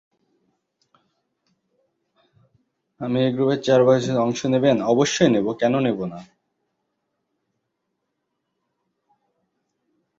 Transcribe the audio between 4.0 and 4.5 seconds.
জন্য অংশ